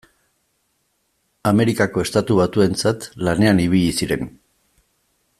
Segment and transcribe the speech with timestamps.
[1.49, 4.25] Amerikako Estatu Batuentzat lanean ibili ziren.